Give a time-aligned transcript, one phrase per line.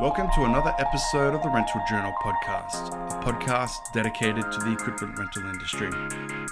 [0.00, 5.16] Welcome to another episode of the Rental Journal podcast, a podcast dedicated to the equipment
[5.16, 5.88] rental industry.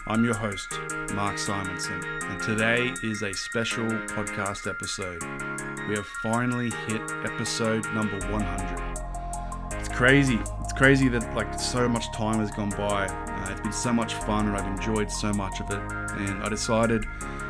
[0.07, 0.79] I'm your host,
[1.13, 5.21] Mark Simonson, and today is a special podcast episode.
[5.89, 9.79] We have finally hit episode number 100.
[9.81, 10.39] It's crazy.
[10.61, 13.07] It's crazy that like so much time has gone by.
[13.09, 15.81] Uh, it's been so much fun, and I've enjoyed so much of it.
[15.81, 17.07] And I decided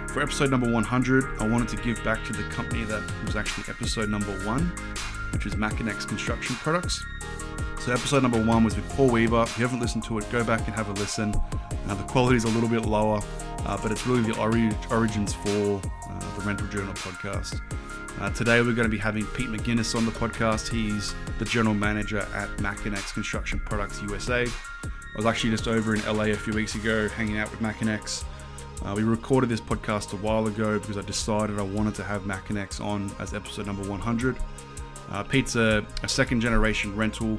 [0.09, 3.64] for episode number 100, I wanted to give back to the company that was actually
[3.68, 4.72] episode number one
[5.32, 7.04] which is Makinex Construction Products.
[7.81, 9.43] So episode number one was with Paul Weaver.
[9.43, 11.35] If you haven't listened to it, go back and have a listen.
[11.89, 13.21] Uh, the quality is a little bit lower,
[13.67, 17.61] uh, but it's really the ori- origins for uh, the Rental Journal podcast.
[18.21, 20.68] Uh, today we're going to be having Pete Maginnis on the podcast.
[20.68, 24.46] He's the general manager at Makinex Construction Products USA.
[24.85, 28.25] I was actually just over in LA a few weeks ago hanging out with Makinex.
[28.85, 32.23] Uh, we recorded this podcast a while ago because I decided I wanted to have
[32.23, 34.37] Makinex on as episode number 100.
[35.12, 37.39] Uh, Pete's a, a, second generation rental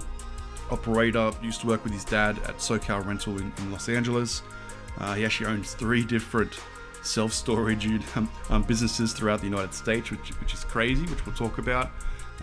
[0.70, 1.32] operator.
[1.42, 4.44] Used to work with his dad at SoCal Rental in, in Los Angeles.
[5.00, 6.60] Uh, he actually owns three different
[7.02, 11.36] self storage um, um, businesses throughout the United States, which, which is crazy, which we'll
[11.36, 11.90] talk about.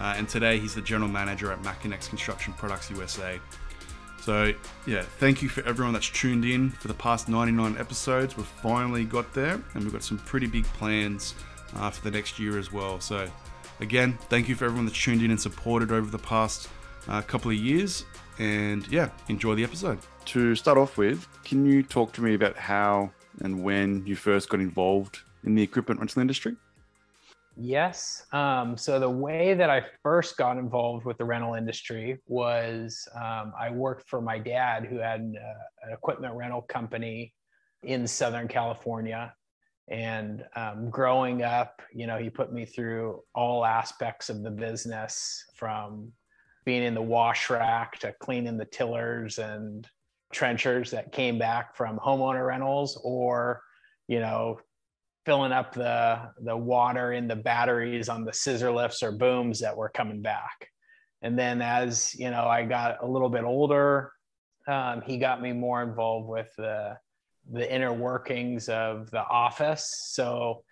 [0.00, 3.38] Uh, and today he's the general manager at Makinex Construction Products USA.
[4.20, 4.52] So,
[4.86, 8.36] yeah, thank you for everyone that's tuned in for the past 99 episodes.
[8.36, 11.34] We've finally got there, and we've got some pretty big plans
[11.76, 13.00] uh, for the next year as well.
[13.00, 13.30] So,
[13.80, 16.68] Again, thank you for everyone that's tuned in and supported over the past
[17.08, 18.04] uh, couple of years.
[18.38, 19.98] And yeah, enjoy the episode.
[20.26, 24.50] To start off with, can you talk to me about how and when you first
[24.50, 26.56] got involved in the equipment rental industry?
[27.56, 28.26] Yes.
[28.32, 33.52] Um, so the way that I first got involved with the rental industry was um,
[33.58, 37.32] I worked for my dad, who had uh, an equipment rental company
[37.82, 39.34] in Southern California.
[39.90, 45.44] And um, growing up, you know, he put me through all aspects of the business
[45.56, 46.12] from
[46.64, 49.88] being in the wash rack to cleaning the tillers and
[50.32, 53.62] trenchers that came back from homeowner rentals or,
[54.06, 54.60] you know,
[55.26, 59.76] filling up the, the water in the batteries on the scissor lifts or booms that
[59.76, 60.68] were coming back.
[61.22, 64.12] And then as, you know, I got a little bit older,
[64.68, 66.96] um, he got me more involved with the
[67.50, 70.10] the inner workings of the office.
[70.12, 70.62] So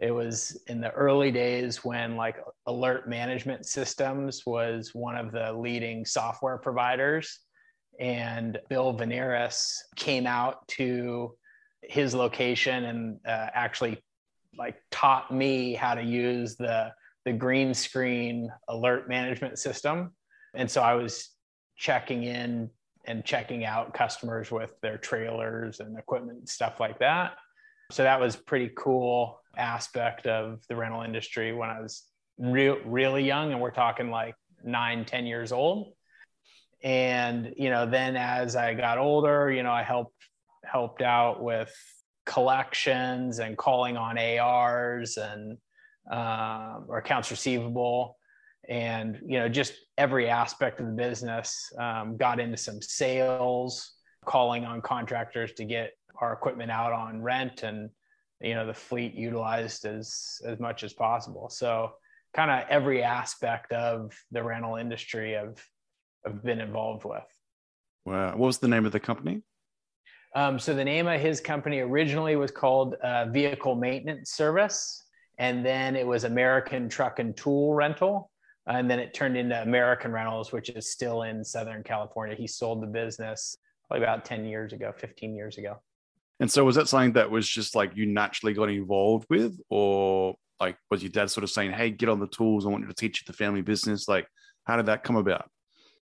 [0.00, 5.52] it was in the early days when like alert management systems was one of the
[5.52, 7.40] leading software providers
[7.98, 11.34] and bill veneris came out to
[11.82, 13.98] his location and uh, actually
[14.56, 16.92] like taught me how to use the
[17.24, 20.12] the green screen alert management system
[20.54, 21.30] and so i was
[21.76, 22.70] checking in
[23.08, 27.32] and checking out customers with their trailers and equipment and stuff like that.
[27.90, 32.04] So that was pretty cool aspect of the rental industry when I was
[32.38, 35.94] real really young and we're talking like nine, 10 years old.
[36.84, 40.14] And, you know, then as I got older, you know, I helped
[40.64, 41.74] helped out with
[42.26, 45.56] collections and calling on ARs and
[46.12, 48.17] uh, or accounts receivable
[48.68, 53.94] and you know just every aspect of the business um, got into some sales
[54.26, 57.88] calling on contractors to get our equipment out on rent and
[58.40, 61.48] you know the fleet utilized as as much as possible.
[61.48, 61.92] So
[62.34, 65.64] kind of every aspect of the rental industry i've
[66.26, 67.24] i've been involved with.
[68.04, 68.30] Wow.
[68.30, 69.42] What was the name of the company?
[70.34, 75.02] Um, so the name of his company originally was called uh, vehicle maintenance service
[75.38, 78.30] and then it was american truck and tool rental
[78.68, 82.36] and then it turned into American Rentals, which is still in Southern California.
[82.36, 83.56] He sold the business
[83.88, 85.80] probably about 10 years ago, 15 years ago.
[86.40, 90.36] And so was that something that was just like you naturally got involved with, or
[90.60, 92.88] like was your dad sort of saying, Hey, get on the tools, I want you
[92.88, 94.06] to teach you the family business?
[94.06, 94.28] Like,
[94.64, 95.50] how did that come about?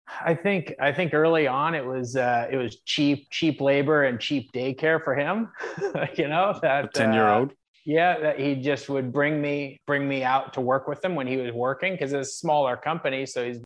[0.08, 4.20] I think I think early on it was uh, it was cheap cheap labor and
[4.20, 5.50] cheap daycare for him.
[6.16, 7.52] you know that ten year old.
[7.52, 7.54] Uh,
[7.86, 11.28] yeah, that he just would bring me bring me out to work with him when
[11.28, 13.28] he was working because it's a smaller company.
[13.28, 13.60] So he's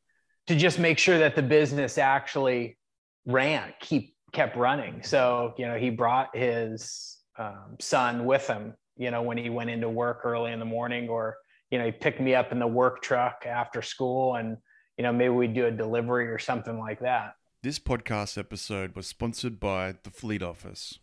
[0.48, 2.78] to just make sure that the business actually
[3.26, 5.02] ran, keep kept running.
[5.04, 8.74] So you know, he brought his um, son with him.
[8.98, 11.38] You know, when he went into work early in the morning, or
[11.72, 14.58] you know, he picked me up in the work truck after school, and
[14.98, 17.36] you know, maybe we'd do a delivery or something like that.
[17.64, 21.00] This podcast episode was sponsored by the Fleet Office.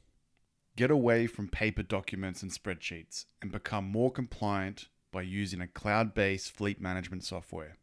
[0.76, 6.12] Get away from paper documents and spreadsheets and become more compliant by using a cloud
[6.12, 7.78] based fleet management software.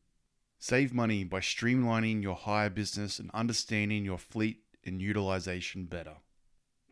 [0.59, 6.17] Save money by streamlining your hire business and understanding your fleet and utilization better.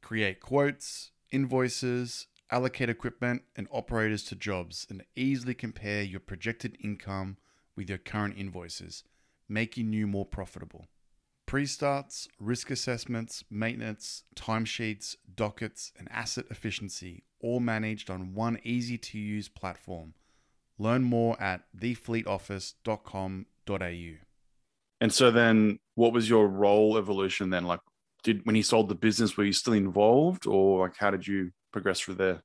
[0.02, 7.38] Create quotes, invoices, allocate equipment and operators to jobs, and easily compare your projected income
[7.76, 9.04] with your current invoices,
[9.48, 10.88] making you more profitable.
[11.52, 18.98] Pre starts, risk assessments, maintenance, timesheets, dockets, and asset efficiency, all managed on one easy
[18.98, 20.14] to use platform.
[20.78, 24.26] Learn more at thefleetoffice.com.au.
[25.02, 27.66] And so then what was your role evolution then?
[27.66, 27.82] Like
[28.24, 31.52] did when he sold the business, were you still involved or like how did you
[31.74, 32.42] progress through there?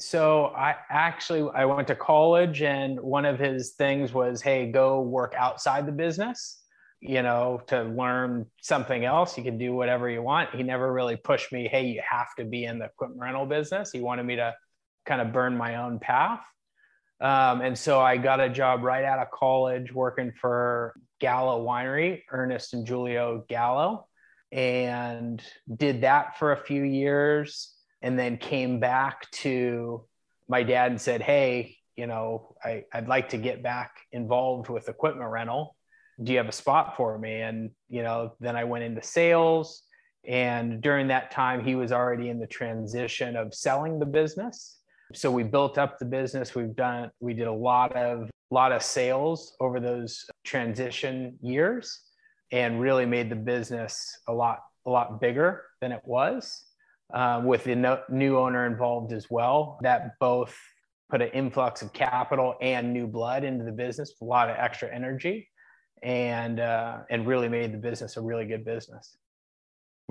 [0.00, 5.02] So I actually I went to college and one of his things was, hey, go
[5.02, 6.59] work outside the business,
[7.00, 9.36] you know, to learn something else.
[9.38, 10.54] You can do whatever you want.
[10.54, 13.90] He never really pushed me, hey, you have to be in the equipment rental business.
[13.90, 14.54] He wanted me to
[15.06, 16.40] kind of burn my own path.
[17.20, 22.22] Um, and so I got a job right out of college working for Gallo Winery,
[22.30, 24.06] Ernest and Julio Gallo,
[24.52, 25.42] and
[25.74, 30.04] did that for a few years and then came back to
[30.48, 34.88] my dad and said, Hey, you know, I, I'd like to get back involved with
[34.88, 35.76] equipment rental.
[36.22, 37.40] Do you have a spot for me?
[37.40, 39.82] And, you know, then I went into sales.
[40.26, 44.80] And during that time, he was already in the transition of selling the business
[45.14, 48.82] so we built up the business we've done we did a lot of lot of
[48.82, 52.00] sales over those transition years
[52.52, 56.64] and really made the business a lot a lot bigger than it was
[57.12, 60.56] um, with the no, new owner involved as well that both
[61.10, 64.92] put an influx of capital and new blood into the business a lot of extra
[64.94, 65.48] energy
[66.02, 69.16] and uh, and really made the business a really good business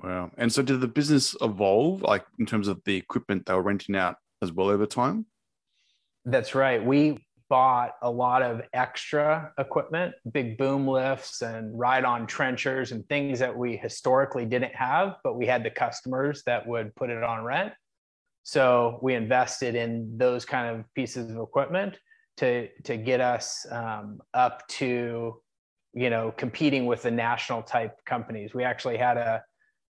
[0.04, 3.62] wow and so did the business evolve like in terms of the equipment they were
[3.62, 5.26] renting out as well over time?
[6.26, 6.84] That's right.
[6.84, 13.08] We bought a lot of extra equipment, big boom lifts and ride on trenchers and
[13.10, 17.24] things that we historically didn't have, but we had the customers that would put it
[17.24, 17.74] on rent.
[18.44, 21.98] So we invested in those kind of pieces of equipment
[22.38, 25.42] to, to get us um, up to,
[25.94, 28.54] you know, competing with the national type companies.
[28.54, 29.44] We actually had a,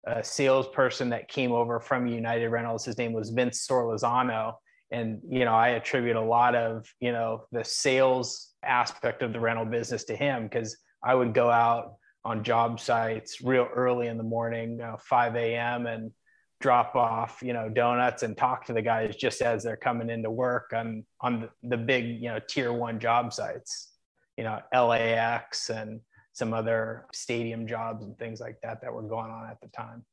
[0.05, 2.85] a salesperson that came over from United Rentals.
[2.85, 4.53] His name was Vince Sorlizano.
[4.91, 9.39] And, you know, I attribute a lot of, you know, the sales aspect of the
[9.39, 14.17] rental business to him because I would go out on job sites real early in
[14.17, 15.87] the morning, you know, 5 a.m.
[15.87, 16.11] and
[16.59, 20.29] drop off, you know, donuts and talk to the guys just as they're coming into
[20.29, 23.93] work on on the big, you know, tier one job sites,
[24.37, 25.99] you know, LAX and
[26.33, 30.05] some other stadium jobs and things like that that were going on at the time.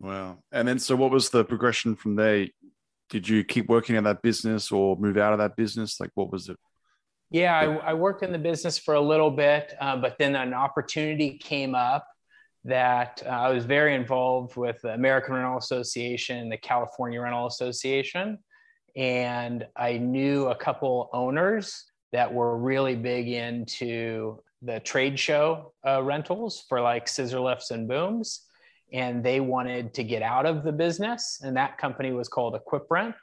[0.00, 0.38] Wow.
[0.52, 2.46] And then, so what was the progression from there?
[3.10, 6.00] Did you keep working in that business or move out of that business?
[6.00, 6.56] Like, what was it?
[7.30, 10.54] Yeah, I, I worked in the business for a little bit, uh, but then an
[10.54, 12.06] opportunity came up
[12.64, 18.38] that uh, I was very involved with the American Rental Association, the California Rental Association,
[18.94, 26.02] and I knew a couple owners that were really big into the trade show uh,
[26.02, 28.42] rentals for like scissor lifts and booms.
[28.92, 31.40] And they wanted to get out of the business.
[31.42, 33.14] And that company was called equiprent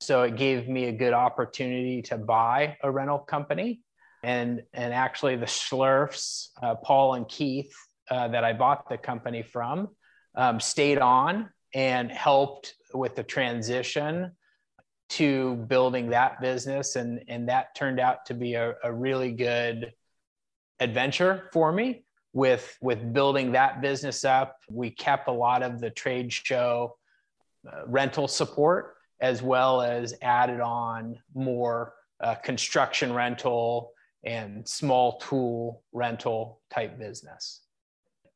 [0.00, 3.80] so it gave me a good opportunity to buy a rental company.
[4.22, 7.72] And and actually the schlurfs uh, paul and keith
[8.10, 9.88] uh, that i bought the company from
[10.34, 14.32] um, stayed on and helped with the transition
[15.08, 19.92] to building that business and and that turned out to be a, a really good
[20.80, 24.58] adventure for me with with building that business up.
[24.70, 26.96] We kept a lot of the trade show
[27.66, 33.92] uh, rental support as well as added on more uh, construction rental
[34.24, 37.62] and small tool rental type business.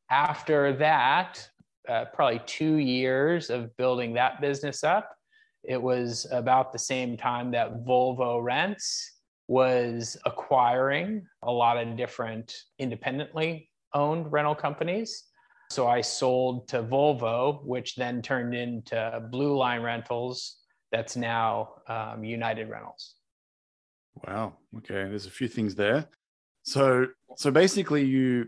[0.09, 1.47] After that
[1.87, 5.15] uh, probably two years of building that business up
[5.63, 12.55] it was about the same time that volvo rents was acquiring a lot of different
[12.79, 15.25] independently owned rental companies.
[15.69, 20.57] So I sold to Volvo, which then turned into Blue Line Rentals,
[20.91, 23.15] that's now um, United Rentals.
[24.27, 24.57] Wow.
[24.79, 25.05] Okay.
[25.05, 26.07] There's a few things there.
[26.63, 28.47] So, so basically, you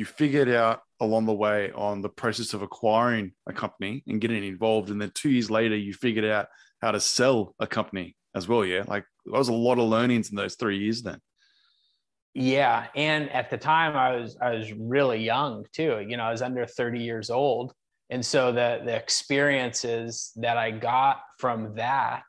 [0.00, 4.42] you figured out along the way on the process of acquiring a company and getting
[4.42, 6.46] involved, and then two years later, you figured out
[6.80, 8.64] how to sell a company as well.
[8.64, 11.20] Yeah, like there was a lot of learnings in those three years then.
[12.32, 16.02] Yeah, and at the time I was I was really young too.
[16.08, 17.74] You know, I was under 30 years old,
[18.08, 22.24] and so the the experiences that I got from that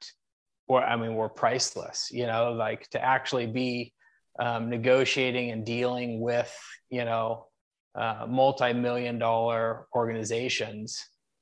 [0.68, 2.10] were I mean were priceless.
[2.12, 3.94] You know, like to actually be
[4.38, 6.54] um, negotiating and dealing with
[6.90, 7.46] you know
[7.96, 11.00] uh, multi-million dollar organizations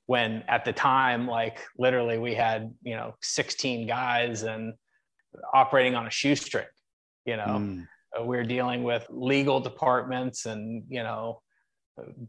[0.08, 4.74] when at the time like literally we had you know 16 guys and
[5.53, 6.65] operating on a shoestring
[7.25, 7.46] you know?
[7.46, 7.88] Mm.
[8.18, 11.41] Uh, we're dealing with legal departments and you know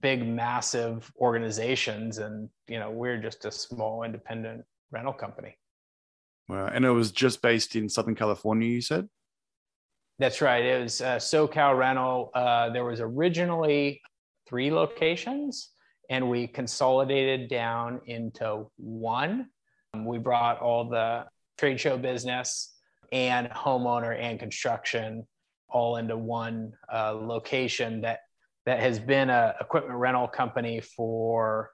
[0.00, 5.57] big massive organizations and you know we're just a small independent rental company.
[6.49, 6.67] Wow.
[6.67, 9.09] and it was just based in southern california you said?
[10.19, 10.62] That's right.
[10.62, 12.31] It was uh, socal rental.
[12.35, 14.03] Uh, there was originally
[14.50, 15.71] three locations
[16.11, 19.47] and we consolidated down into one
[20.04, 21.25] we brought all the
[21.57, 22.75] trade show business
[23.12, 25.26] and homeowner and construction
[25.69, 28.21] all into one uh, location that
[28.66, 31.71] that has been a equipment rental company for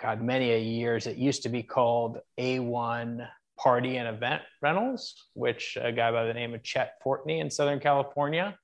[0.00, 1.06] God many a years.
[1.06, 3.28] It used to be called A1
[3.58, 7.80] Party and Event Rentals, which a guy by the name of Chet Fortney in Southern
[7.80, 8.56] California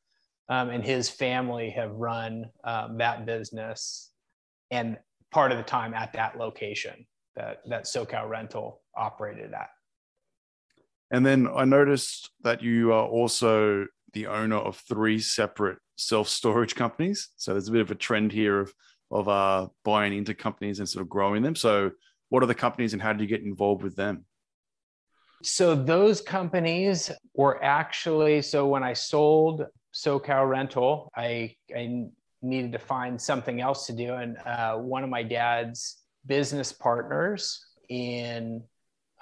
[0.48, 4.10] um, and his family have run um, that business
[4.70, 4.98] and
[5.30, 9.68] part of the time at that location that that SoCal Rental operated at.
[11.10, 16.74] And then I noticed that you are also the owner of three separate self storage
[16.82, 17.30] companies.
[17.36, 18.72] So there's a bit of a trend here of
[19.10, 21.54] of uh, buying into companies and sort of growing them.
[21.54, 21.92] So
[22.30, 24.24] what are the companies and how did you get involved with them?
[25.42, 32.06] So those companies were actually so when I sold SoCal Rental, I I
[32.42, 37.64] needed to find something else to do, and uh, one of my dad's business partners
[37.88, 38.62] in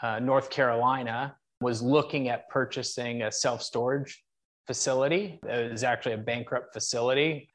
[0.03, 4.23] uh, North Carolina was looking at purchasing a self storage
[4.67, 5.41] facility.
[5.49, 7.49] It was actually a bankrupt facility.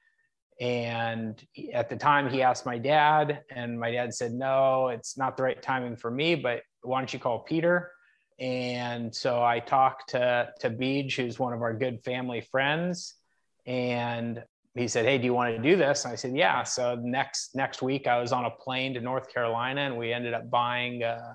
[0.59, 5.38] And at the time, he asked my dad, and my dad said, No, it's not
[5.38, 7.91] the right timing for me, but why don't you call Peter?
[8.39, 13.15] And so I talked to, to Beej, who's one of our good family friends.
[13.65, 14.44] And
[14.75, 16.06] he said, Hey, do you want to do this?
[16.06, 16.63] And I said, Yeah.
[16.63, 20.34] So next next week I was on a plane to North Carolina and we ended
[20.34, 21.34] up buying uh,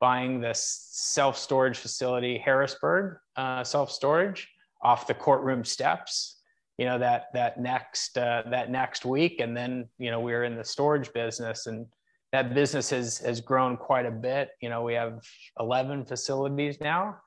[0.00, 4.48] buying this self-storage facility, Harrisburg uh, self-storage
[4.82, 6.34] off the courtroom steps
[6.78, 10.44] you know that that next uh, that next week and then you know we were
[10.44, 11.86] in the storage business and
[12.34, 14.50] that business has has grown quite a bit.
[14.60, 15.20] You know we have
[15.60, 17.18] 11 facilities now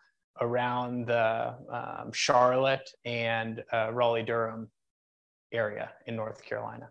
[0.42, 4.70] around the um, charlotte and uh, raleigh durham
[5.52, 6.90] area in north carolina.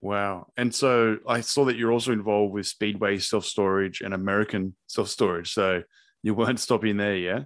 [0.00, 0.46] Wow.
[0.56, 5.52] And so i saw that you're also involved with speedway self-storage and american self-storage.
[5.52, 5.82] So
[6.22, 7.40] you weren't stopping there yeah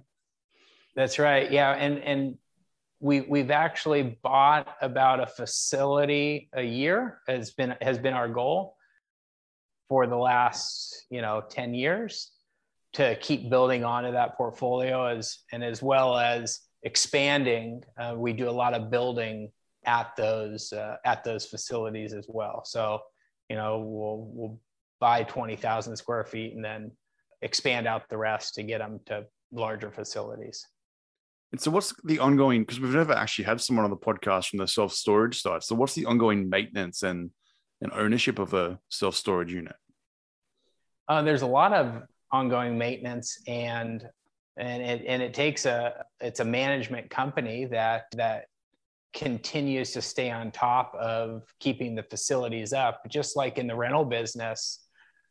[0.95, 1.51] that's right.
[1.51, 2.37] Yeah, and and
[2.99, 8.75] we we've actually bought about a facility a year has been has been our goal
[9.89, 12.31] for the last you know 10 years
[12.93, 18.49] to keep building onto that portfolio as and as well as expanding uh, we do
[18.49, 19.51] a lot of building
[19.85, 22.99] at those uh, at those facilities as well so
[23.49, 24.59] you know we'll we'll
[24.99, 26.91] buy 20,000 square feet and then
[27.41, 30.65] expand out the rest to get them to larger facilities
[31.53, 32.63] and so, what's the ongoing?
[32.63, 35.61] Because we've never actually had someone on the podcast from the self storage side.
[35.61, 37.29] So, what's the ongoing maintenance and
[37.83, 39.75] and ownership of a self storage unit?
[41.07, 44.07] Uh, there's a lot of ongoing maintenance, and
[44.57, 48.45] and it and it takes a it's a management company that that
[49.13, 53.01] continues to stay on top of keeping the facilities up.
[53.09, 54.79] Just like in the rental business,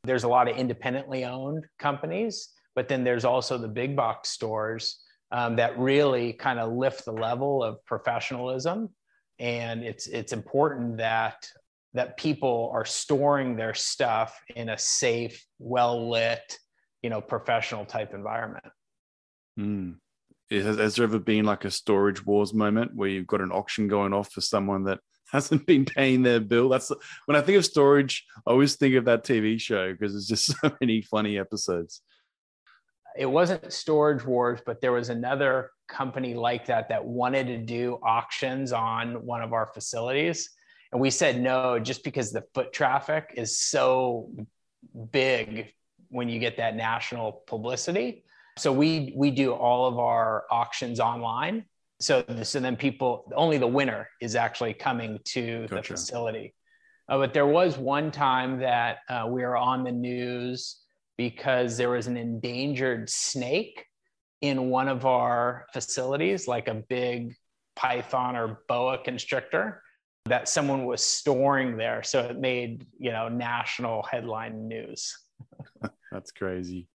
[0.05, 5.01] there's a lot of independently owned companies, but then there's also the big box stores
[5.33, 8.91] um, that really kind of lift the level of professionalism.
[9.39, 11.49] And it's it's important that
[11.95, 16.59] that people are storing their stuff in a safe, well lit,
[17.03, 18.65] you know, professional type environment.
[19.59, 19.97] Mm.
[20.51, 23.89] Has, has there ever been like a storage wars moment where you've got an auction
[23.89, 25.01] going off for someone that
[25.33, 26.69] hasn't been paying their bill?
[26.69, 26.91] That's
[27.27, 30.47] when I think of storage, I always think of that TV show because there's just
[30.61, 32.03] so many funny episodes
[33.17, 37.99] it wasn't storage wars but there was another company like that that wanted to do
[38.03, 40.51] auctions on one of our facilities
[40.93, 44.31] and we said no just because the foot traffic is so
[45.11, 45.73] big
[46.11, 48.25] when you get that national publicity.
[48.59, 51.65] So we we do all of our auctions online.
[52.01, 55.75] So so then people only the winner is actually coming to gotcha.
[55.75, 56.55] the facility.
[57.09, 60.79] Uh, but there was one time that uh, we were on the news
[61.17, 63.87] because there was an endangered snake
[64.41, 67.35] in one of our facilities, like a big
[67.77, 69.83] python or boa constrictor
[70.27, 72.03] that someone was storing there.
[72.03, 75.17] So it made, you know, national headline news.
[76.13, 76.89] That's crazy.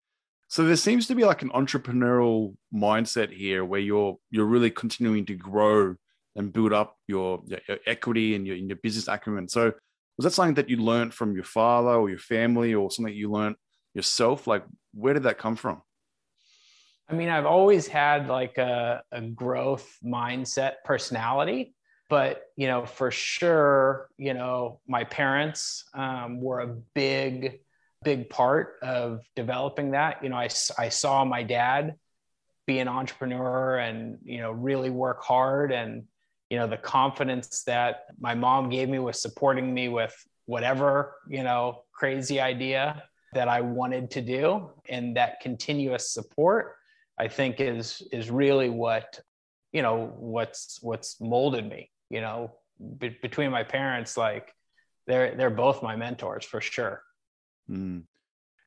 [0.49, 5.27] So there seems to be like an entrepreneurial mindset here where you're you're really continuing
[5.27, 5.97] to grow
[6.37, 9.49] and build up your, your equity and your, your business acumen.
[9.49, 9.73] So
[10.17, 13.31] was that something that you learned from your father or your family or something you
[13.31, 13.57] learned
[13.95, 14.47] yourself?
[14.47, 14.65] Like,
[14.95, 15.83] where did that come from?
[17.09, 21.75] I mean, I've always had like a, a growth mindset personality,
[22.09, 27.61] but you know, for sure, you know, my parents um, were a big,
[28.05, 30.23] big part of developing that.
[30.23, 30.49] You know, I,
[30.79, 31.97] I saw my dad
[32.67, 36.03] be an entrepreneur and you know really work hard and
[36.51, 40.13] you know the confidence that my mom gave me was supporting me with
[40.47, 46.75] whatever you know crazy idea that i wanted to do and that continuous support
[47.19, 49.21] I think is is really what
[49.73, 51.91] you know what's what's molded me.
[52.11, 52.53] You know,
[52.99, 54.53] be, between my parents, like
[55.07, 57.03] they're they're both my mentors for sure.
[57.71, 58.05] Mm.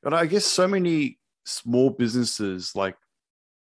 [0.02, 2.96] But I guess so many small businesses like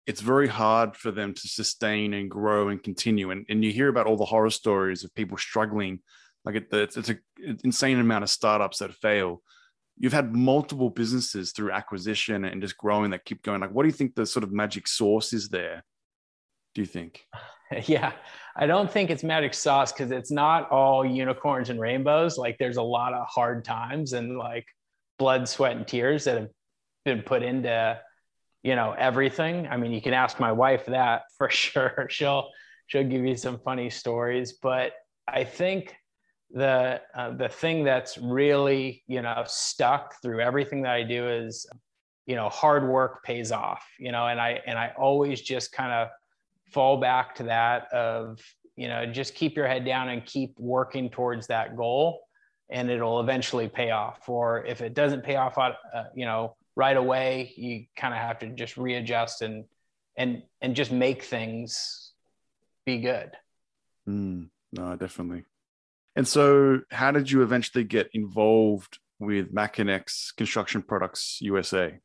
[0.08, 3.30] it's very hard for them to sustain and grow and continue.
[3.30, 6.00] And, and you hear about all the horror stories of people struggling.
[6.44, 7.20] Like it, it's, it's an
[7.63, 9.44] insane amount of startups that fail
[10.01, 13.88] you've had multiple businesses through acquisition and just growing that keep going like what do
[13.88, 15.84] you think the sort of magic source is there
[16.74, 17.25] do you think
[17.86, 18.13] yeah.
[18.56, 22.38] I don't think it's magic sauce because it's not all unicorns and rainbows.
[22.38, 24.66] Like there's a lot of hard times and like
[25.18, 26.50] blood sweat and tears that have
[27.06, 28.00] been put into
[28.63, 29.68] you know everything.
[29.68, 32.08] I mean you can ask my wife that for sure.
[32.10, 32.50] She'll
[32.88, 34.54] she'll give you some funny stories.
[34.54, 34.94] But
[35.28, 35.96] i think
[36.54, 41.66] the uh, the thing that's really you know stuck through everything that I do is
[42.25, 45.94] you know hard work pays off you know and I and I always just kind
[45.94, 46.10] of
[46.72, 48.40] fall back to that of
[48.75, 52.22] you know just keep your head down and keep working towards that goal
[52.70, 54.30] and it'll eventually pay off.
[54.30, 55.74] Or if it doesn't pay off uh,
[56.16, 59.66] you know right away you kind of have to just readjust and
[60.18, 62.13] and and just make things
[62.86, 63.32] be good.
[64.08, 65.44] Mm, no definitely.
[66.16, 72.00] And so, how did you eventually get involved with Makinex Construction Products USA?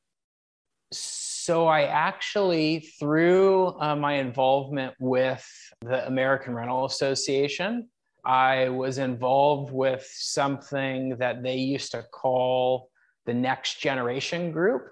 [0.92, 1.25] So,
[1.66, 5.46] I actually, through uh, my involvement with
[5.80, 7.88] the American Rental Association,
[8.24, 12.90] I was involved with something that they used to call
[13.24, 14.88] the Next Generation Group.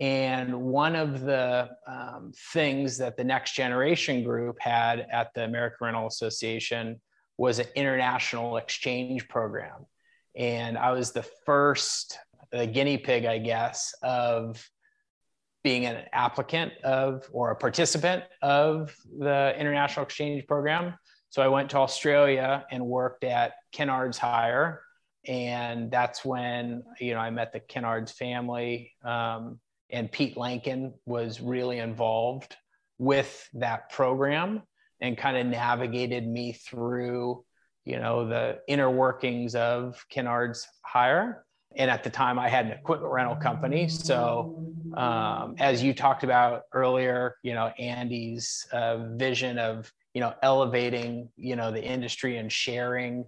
[0.00, 5.86] And one of the um, things that the Next Generation Group had at the American
[5.86, 7.00] Rental Association
[7.36, 9.86] was an international exchange program.
[10.36, 12.18] And I was the first
[12.52, 14.64] the guinea pig, I guess, of
[15.62, 20.94] being an applicant of or a participant of the international exchange program.
[21.28, 24.82] So I went to Australia and worked at Kennard's Hire.
[25.26, 28.92] And that's when, you know, I met the Kennard's family.
[29.04, 32.56] Um, and Pete Lankin was really involved
[32.98, 34.62] with that program
[35.00, 37.44] and kind of navigated me through
[37.84, 41.44] you know the inner workings of Kennard's hire
[41.76, 43.88] and at the time i had an equipment rental company.
[43.88, 50.34] So um, as you talked about earlier you know andy's uh, vision of you know
[50.42, 53.24] elevating you know the industry and sharing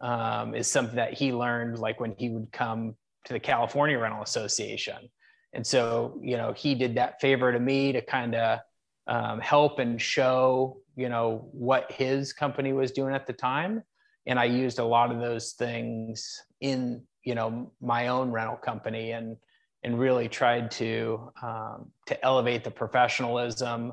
[0.00, 4.22] um, is something that he learned like when he would come to the california rental
[4.22, 5.08] association.
[5.52, 8.60] And so you know he did that favor to me to kind of
[9.06, 13.82] um, help and show you know what his company was doing at the time.
[14.26, 19.12] And i used a lot of those things in you know my own rental company
[19.12, 19.36] and
[19.82, 23.92] and really tried to um, to elevate the professionalism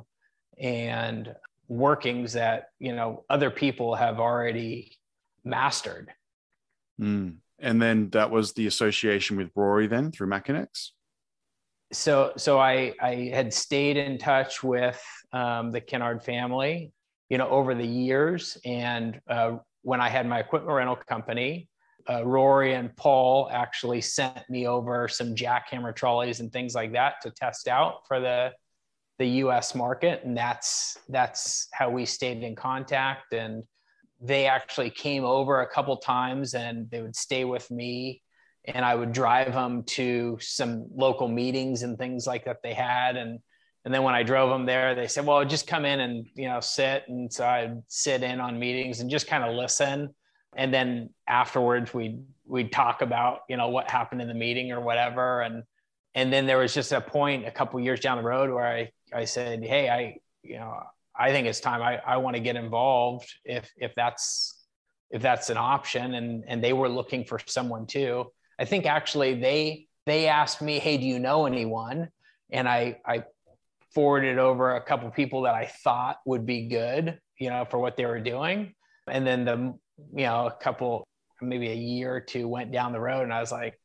[0.60, 1.34] and
[1.68, 4.98] workings that you know other people have already
[5.44, 6.12] mastered
[7.00, 7.36] mm.
[7.60, 10.92] and then that was the association with rory then through Makinex
[11.92, 16.92] so so I I had stayed in touch with um, the Kennard family,
[17.30, 18.58] you know, over the years.
[18.66, 21.70] And uh, when I had my equipment rental company,
[22.10, 27.16] uh, Rory and Paul actually sent me over some jackhammer trolleys and things like that
[27.24, 28.54] to test out for the
[29.20, 29.74] the U.S.
[29.74, 33.34] market, and that's that's how we stayed in contact.
[33.34, 33.64] And
[34.22, 38.22] they actually came over a couple times, and they would stay with me
[38.68, 43.16] and I would drive them to some local meetings and things like that they had.
[43.16, 43.40] And
[43.86, 46.50] and then when I drove them there, they said, "Well, just come in and you
[46.50, 50.14] know sit." And so I'd sit in on meetings and just kind of listen.
[50.56, 54.82] And then afterwards, we we'd talk about you know what happened in the meeting or
[54.82, 55.42] whatever.
[55.42, 55.64] And
[56.16, 58.92] and then there was just a point a couple years down the road where I
[59.14, 60.82] I said, "Hey, I you know
[61.16, 64.66] I think it's time I I want to get involved if if that's
[65.12, 69.36] if that's an option." And and they were looking for someone too I think actually
[69.36, 72.10] they they asked me, "Hey, do you know anyone?"
[72.52, 73.24] And I I
[73.94, 77.98] forwarded over a couple people that I thought would be good, you know, for what
[77.98, 78.74] they were doing.
[79.08, 79.78] And then the
[80.14, 81.08] you know a couple
[81.42, 83.80] maybe a year or two went down the road, and I was like,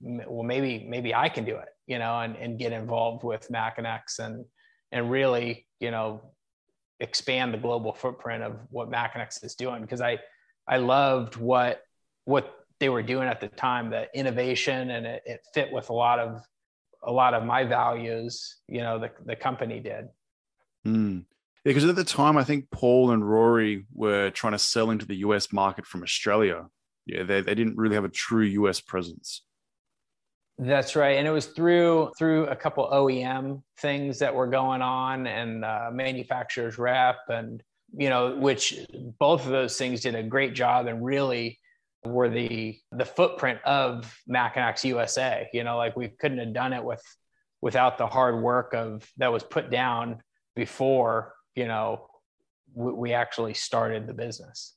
[0.00, 4.18] well, maybe maybe I can do it, you know, and and get involved with Makinex
[4.18, 4.44] and
[4.90, 6.22] and really, you know,
[7.00, 10.18] expand the global footprint of what Makinex is doing because I
[10.66, 11.82] I loved what
[12.24, 15.92] what they were doing at the time, the innovation, and it, it fit with a
[15.92, 16.42] lot of
[17.04, 18.56] a lot of my values.
[18.68, 20.08] You know, the the company did.
[20.86, 21.24] Mm.
[21.64, 25.16] Because at the time, I think Paul and Rory were trying to sell into the
[25.16, 26.66] US market from Australia.
[27.06, 29.42] Yeah, they, they didn't really have a true US presence.
[30.58, 35.26] That's right, and it was through through a couple OEM things that were going on,
[35.26, 37.62] and uh, manufacturers rep, and
[37.94, 38.78] you know, which
[39.18, 41.58] both of those things did a great job and really
[42.04, 45.48] were the the footprint of Makinex USA.
[45.52, 47.02] You know, like we couldn't have done it with
[47.60, 50.22] without the hard work of that was put down
[50.54, 52.06] before you know
[52.74, 54.74] we, we actually started the business.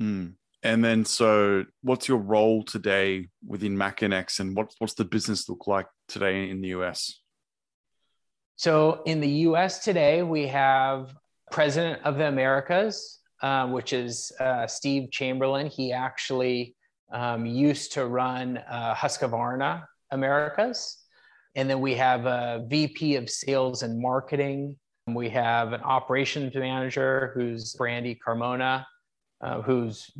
[0.00, 0.34] Mm.
[0.62, 5.66] And then, so what's your role today within Makinex, and what, what's the business look
[5.66, 7.20] like today in the US?
[8.56, 11.14] So, in the US today, we have
[11.50, 15.66] President of the Americas, uh, which is uh, Steve Chamberlain.
[15.66, 16.74] He actually
[17.12, 20.98] um, used to run uh, Husqvarna Americas.
[21.56, 24.76] And then we have a VP of Sales and Marketing.
[25.06, 28.86] We have an operations manager who's Brandy Carmona,
[29.42, 30.10] uh, who's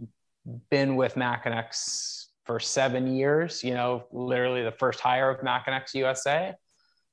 [0.70, 6.54] been with Makinex for seven years, you know, literally the first hire of Makinex USA.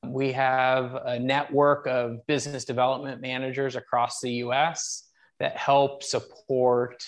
[0.06, 5.08] We have a network of business development managers across the US
[5.40, 7.04] that help support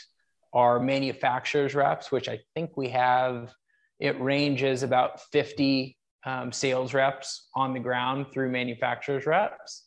[0.54, 3.54] our manufacturers reps, which I think we have,
[4.00, 9.84] it ranges about 50 um, sales reps on the ground through manufacturers reps.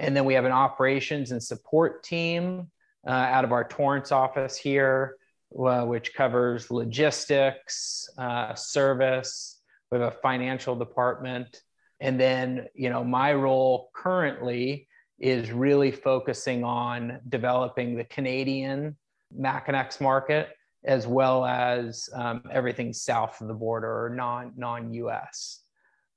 [0.00, 2.70] And then we have an operations and support team
[3.06, 5.16] uh, out of our Torrance office here
[5.58, 9.60] uh, which covers logistics, uh, service.
[9.90, 11.62] We have a financial department.
[12.00, 14.86] And then, you know, my role currently
[15.18, 18.96] is really focusing on developing the Canadian
[19.38, 20.50] Makinex market
[20.84, 25.59] as well as um, everything south of the border or non non US,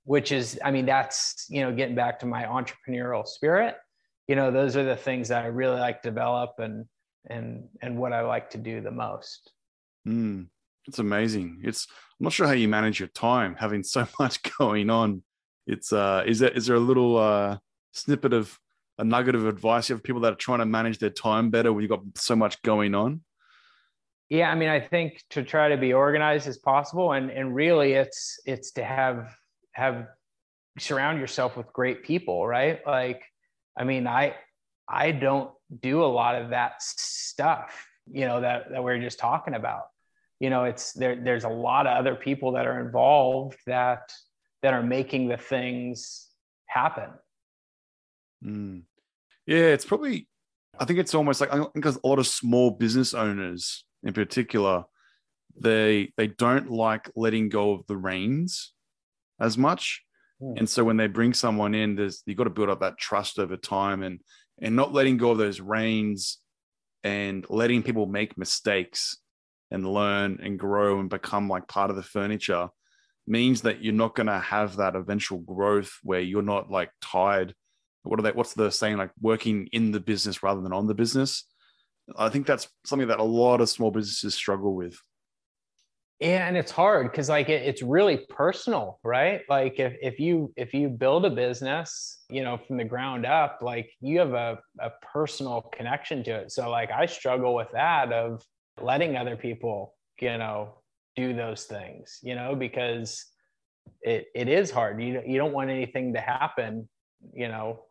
[0.05, 3.75] which is, I mean, that's you know, getting back to my entrepreneurial spirit.
[4.27, 6.85] You know, those are the things that I really like to develop and
[7.29, 9.51] and and what I like to do the most.
[10.07, 10.47] Mm,
[10.85, 11.61] it's amazing.
[11.63, 11.87] It's
[12.19, 15.23] I'm not sure how you manage your time having so much going on.
[15.67, 17.57] It's uh is there is there a little uh
[17.91, 18.57] snippet of
[18.97, 21.73] a nugget of advice you have people that are trying to manage their time better
[21.73, 23.21] when you've got so much going on?
[24.29, 27.93] Yeah, I mean, I think to try to be organized as possible and and really
[27.93, 29.35] it's it's to have
[29.73, 30.07] have
[30.79, 32.79] surround yourself with great people, right?
[32.85, 33.23] Like
[33.77, 34.35] I mean, I
[34.87, 39.55] I don't do a lot of that stuff, you know, that, that we're just talking
[39.55, 39.83] about.
[40.39, 44.11] You know, it's there, there's a lot of other people that are involved that
[44.61, 46.27] that are making the things
[46.65, 47.09] happen.
[48.43, 48.83] Mm.
[49.45, 50.27] Yeah, it's probably
[50.79, 54.83] I think it's almost like I because a lot of small business owners in particular,
[55.57, 58.72] they they don't like letting go of the reins
[59.43, 60.01] as much.
[60.41, 60.59] Mm.
[60.59, 63.37] And so when they bring someone in, there's you've got to build up that trust
[63.37, 64.21] over time and
[64.61, 66.39] and not letting go of those reins
[67.03, 69.17] and letting people make mistakes
[69.71, 72.69] and learn and grow and become like part of the furniture
[73.25, 77.53] means that you're not going to have that eventual growth where you're not like tied
[78.03, 80.93] what are they what's the saying like working in the business rather than on the
[80.93, 81.45] business
[82.17, 84.99] i think that's something that a lot of small businesses struggle with
[86.23, 89.41] yeah and it's hard because like it, it's really personal right?
[89.49, 93.59] Like if, if you if you build a business you know from the ground up
[93.61, 96.51] like you have a, a personal connection to it.
[96.51, 98.43] So like i struggle with that of
[98.81, 100.75] letting other people you know
[101.15, 103.25] do those things you know because
[104.01, 105.01] it, it is hard.
[105.01, 106.87] You, you don't want anything to happen
[107.33, 107.83] you know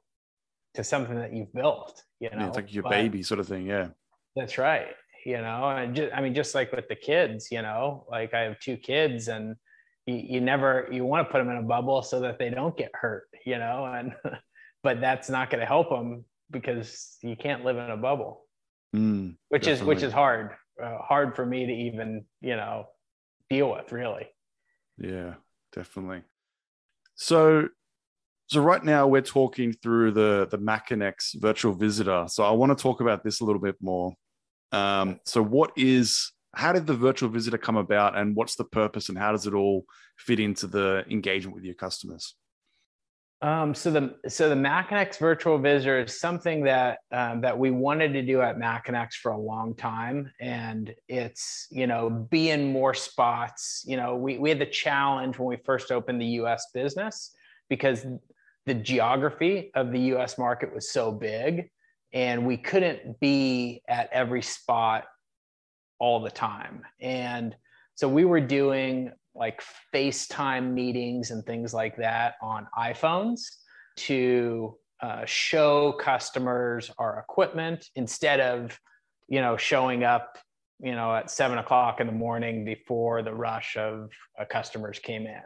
[0.75, 3.47] to something that you've built you know yeah, it's like your but, baby sort of
[3.47, 3.88] thing yeah.
[4.35, 4.88] That's right
[5.24, 8.40] you know and just i mean just like with the kids you know like i
[8.40, 9.56] have two kids and
[10.06, 12.76] you, you never you want to put them in a bubble so that they don't
[12.76, 14.12] get hurt you know and
[14.82, 18.44] but that's not going to help them because you can't live in a bubble
[18.94, 19.82] mm, which definitely.
[19.82, 20.50] is which is hard
[20.82, 22.87] uh, hard for me to even you know
[23.48, 24.26] deal with really
[24.98, 25.35] yeah
[25.72, 26.22] definitely
[27.14, 27.68] so
[28.52, 32.26] so right now we're talking through the the Makinex virtual visitor.
[32.28, 34.12] So I want to talk about this a little bit more.
[34.72, 39.08] Um, so, what is how did the virtual visitor come about, and what's the purpose,
[39.08, 39.85] and how does it all
[40.18, 42.35] fit into the engagement with your customers?
[43.42, 48.12] Um, so the so the Makinex virtual visitor is something that um, that we wanted
[48.12, 52.94] to do at Makinex for a long time, and it's you know be in more
[52.94, 53.82] spots.
[53.87, 56.66] You know, we we had the challenge when we first opened the U.S.
[56.72, 57.35] business
[57.68, 58.06] because
[58.66, 61.68] the geography of the US market was so big
[62.12, 65.05] and we couldn't be at every spot
[65.98, 66.83] all the time.
[67.01, 67.57] And
[67.94, 69.62] so we were doing like
[69.94, 73.40] FaceTime meetings and things like that on iPhones
[73.96, 78.79] to uh, show customers our equipment instead of,
[79.29, 80.38] you know, showing up,
[80.81, 85.27] you know, at seven o'clock in the morning before the rush of uh, customers came
[85.27, 85.42] in.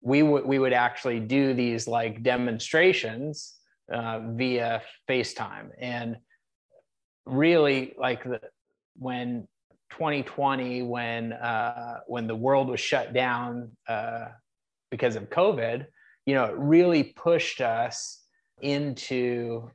[0.00, 3.57] We would we would actually do these like demonstrations
[3.92, 5.70] uh, via FaceTime.
[5.78, 6.16] And
[7.26, 8.40] really, like the,
[8.96, 9.46] when
[9.90, 14.26] 2020, when uh, when the world was shut down uh,
[14.90, 15.86] because of COVID,
[16.26, 18.22] you know, it really pushed us
[18.60, 19.70] into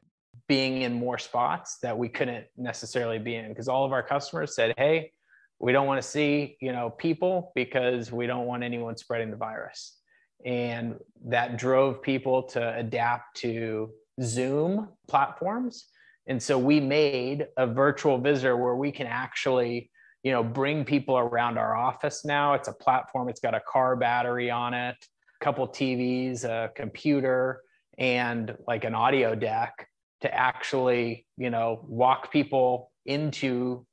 [0.48, 4.56] being in more spots that we couldn't necessarily be in because all of our customers
[4.56, 5.12] said, "Hey,
[5.60, 9.38] we don't want to see you know people because we don't want anyone spreading the
[9.38, 9.98] virus."
[10.46, 13.90] And that drove people to adapt to
[14.22, 15.88] Zoom platforms.
[16.28, 19.90] And so we made a virtual visitor where we can actually,
[20.24, 22.54] you know, bring people around our office now.
[22.54, 24.96] It's a platform, it's got a car battery on it,
[25.42, 27.62] a couple TVs, a computer,
[27.98, 29.88] and like an audio deck
[30.22, 33.86] to actually, you know, walk people into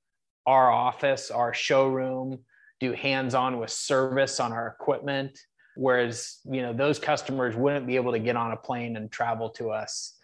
[0.47, 2.39] our office, our showroom,
[2.79, 5.39] do hands-on with service on our equipment
[5.81, 9.49] whereas you know those customers wouldn't be able to get on a plane and travel
[9.49, 10.15] to us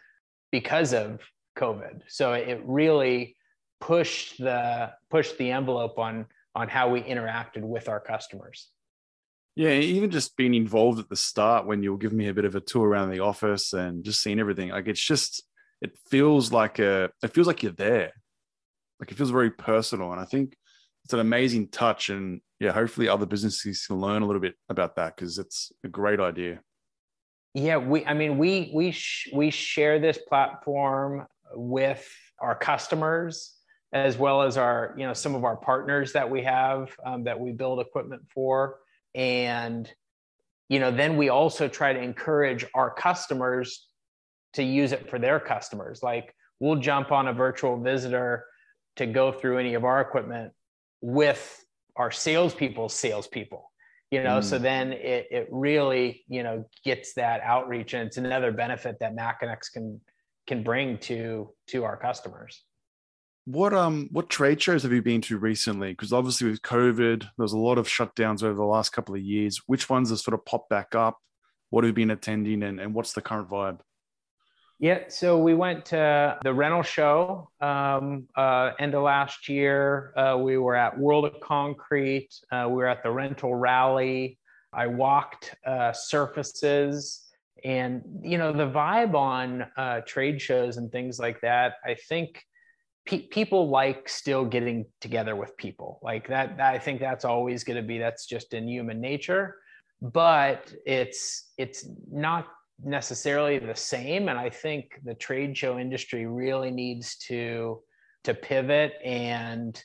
[0.52, 1.22] because of
[1.58, 2.02] covid.
[2.08, 3.36] So it really
[3.80, 8.68] pushed the pushed the envelope on on how we interacted with our customers.
[9.54, 12.44] Yeah even just being involved at the start when you were giving me a bit
[12.44, 15.42] of a tour around the office and just seeing everything like it's just
[15.80, 18.12] it feels like a it feels like you're there.
[19.00, 20.56] Like it feels very personal and i think
[21.04, 24.96] it's an amazing touch and yeah hopefully other businesses can learn a little bit about
[24.96, 26.60] that because it's a great idea.
[27.54, 32.06] Yeah we i mean we we sh- we share this platform with
[32.38, 33.56] our customers
[33.92, 37.38] as well as our you know some of our partners that we have um, that
[37.38, 38.76] we build equipment for.
[39.14, 39.90] And
[40.68, 43.88] you know then we also try to encourage our customers
[44.54, 46.02] to use it for their customers.
[46.02, 48.44] Like we'll jump on a virtual visitor
[48.96, 50.52] to go through any of our equipment
[51.00, 51.64] with
[51.96, 53.70] our salespeople, salespeople.
[54.10, 54.44] You know, mm.
[54.44, 59.16] so then it it really you know gets that outreach, and it's another benefit that
[59.16, 60.00] Makinex can
[60.46, 62.62] can bring to to our customers.
[63.46, 65.90] What um what trade shows have you been to recently?
[65.90, 69.20] Because obviously with COVID, there was a lot of shutdowns over the last couple of
[69.20, 69.60] years.
[69.66, 71.18] Which ones have sort of popped back up?
[71.70, 73.80] What have you been attending, and, and what's the current vibe?
[74.78, 80.12] Yeah, so we went to the rental show um, uh, end of last year.
[80.16, 82.28] Uh, we were at World of Concrete.
[82.52, 84.38] Uh, we were at the rental rally.
[84.74, 87.24] I walked uh, surfaces,
[87.64, 91.74] and you know the vibe on uh, trade shows and things like that.
[91.82, 92.42] I think
[93.06, 96.60] pe- people like still getting together with people like that.
[96.60, 99.56] I think that's always going to be that's just in human nature,
[100.02, 102.46] but it's it's not
[102.82, 104.28] necessarily the same.
[104.28, 107.82] And i think the trade show industry really needs to
[108.24, 109.80] to pivot and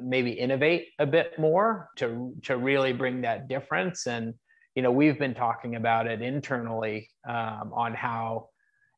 [0.00, 4.06] maybe innovate a bit more to to really bring that difference.
[4.06, 4.34] And
[4.74, 8.48] you know we've been talking about it internally um, on how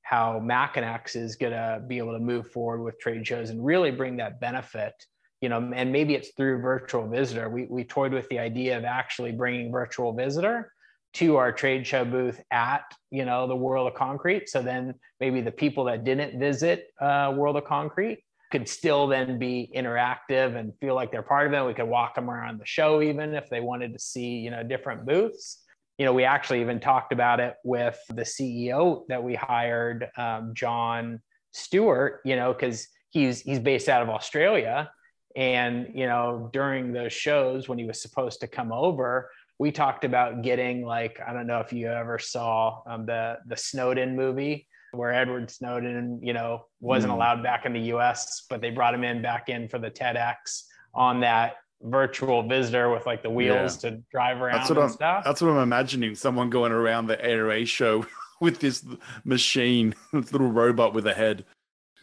[0.02, 3.90] how Makinex is going to be able to move forward with trade shows and really
[3.90, 4.94] bring that benefit
[5.40, 7.50] you know and maybe it's through virtual visitor.
[7.50, 10.72] We, we toyed with the idea of actually bringing virtual visitor
[11.14, 14.48] to our trade show booth at you know the world of concrete.
[14.48, 19.38] So then maybe the people that didn't visit uh, world of concrete could still then
[19.38, 21.66] be interactive and feel like they're part of it.
[21.66, 24.62] We could walk them around the show even if they wanted to see you know
[24.62, 25.62] different booths.
[25.98, 30.52] You know we actually even talked about it with the ceo that we hired um,
[30.54, 31.20] john
[31.52, 34.90] stewart you know because he's he's based out of australia.
[35.34, 40.04] And you know during those shows when he was supposed to come over we talked
[40.04, 44.68] about getting like I don't know if you ever saw um, the the Snowden movie
[44.92, 47.16] where Edward Snowden you know wasn't mm.
[47.16, 48.44] allowed back in the U.S.
[48.48, 50.62] but they brought him in back in for the TEDx
[50.94, 53.90] on that virtual visitor with like the wheels yeah.
[53.90, 55.24] to drive around that's what and I'm, stuff.
[55.24, 56.14] That's what I'm imagining.
[56.14, 58.06] Someone going around the ARA show
[58.40, 58.84] with this
[59.24, 61.44] machine, this little robot with a head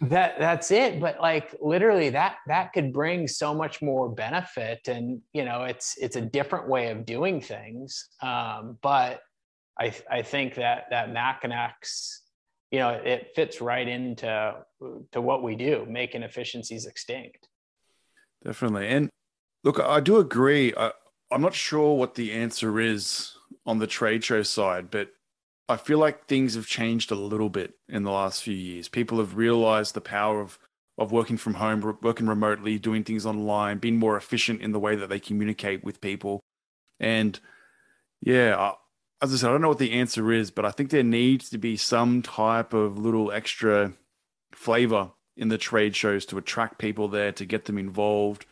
[0.09, 0.99] that that's it.
[0.99, 5.97] But like literally that that could bring so much more benefit and you know it's
[5.97, 8.09] it's a different way of doing things.
[8.21, 9.21] Um, but
[9.79, 12.19] i i think that that Makinex
[12.71, 14.55] you know it fits right into
[15.11, 17.47] to what we do making efficiencies extinct.
[18.43, 18.87] Definitely.
[18.87, 19.09] And
[19.63, 20.73] look i do agree.
[20.75, 20.91] I,
[21.31, 23.33] i'm not sure what the answer is
[23.65, 25.09] on the trade show side but
[25.69, 28.89] I feel like things have changed a little bit in the last few years.
[28.89, 30.59] People have realized the power of
[30.97, 34.95] of working from home, working remotely, doing things online, being more efficient in the way
[34.95, 36.39] that they communicate with people.
[36.99, 37.39] And
[38.21, 38.73] yeah,
[39.21, 41.49] as I said, I don't know what the answer is, but I think there needs
[41.49, 43.93] to be some type of little extra
[44.53, 48.45] flavor in the trade shows to attract people there, to get them involved.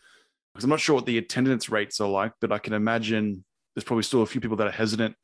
[0.53, 3.43] Because I'm not sure what the attendance rates are like, but I can imagine
[3.75, 5.15] there's probably still a few people that are hesitant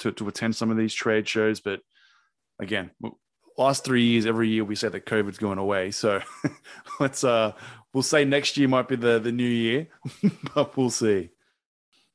[0.00, 1.60] to, to attend some of these trade shows.
[1.60, 1.80] But
[2.60, 2.90] again,
[3.56, 5.90] last three years, every year we say that COVID's going away.
[5.90, 6.20] So
[7.00, 7.52] let's uh
[7.92, 9.88] we'll say next year might be the the new year,
[10.54, 11.30] but we'll see.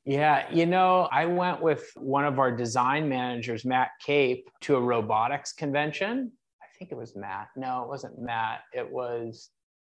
[0.05, 4.81] Yeah, you know, I went with one of our design managers, Matt Cape, to a
[4.81, 6.31] robotics convention.
[6.61, 7.47] I think it was Matt.
[7.55, 8.61] No, it wasn't Matt.
[8.71, 9.49] It was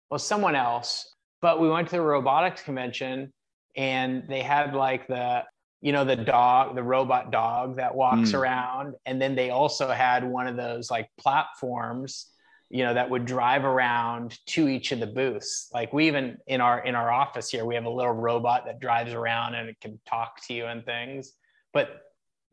[0.10, 1.16] well someone else.
[1.42, 3.34] But we went to the robotics convention
[3.76, 5.44] and they had like the
[5.82, 8.40] you know the dog the robot dog that walks mm.
[8.40, 8.94] around.
[9.06, 12.28] And then they also had one of those like platforms
[12.72, 15.70] you know that would drive around to each of the booths.
[15.74, 18.80] Like we even in our in our office here we have a little robot that
[18.80, 21.34] drives around and it can talk to you and things.
[21.74, 22.02] But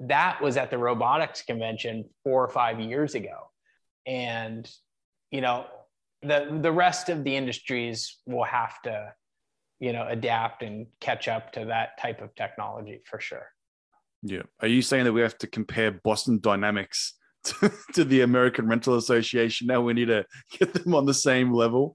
[0.00, 3.50] that was at the robotics convention four or five years ago.
[4.06, 4.68] And
[5.30, 5.66] you know
[6.22, 9.12] the the rest of the industries will have to
[9.80, 13.46] you know adapt and catch up to that type of technology for sure.
[14.22, 14.42] Yeah.
[14.60, 17.14] Are you saying that we have to compare boston dynamics
[17.44, 20.26] to, to, the american rental association now we need to
[20.58, 21.94] get them on the same level?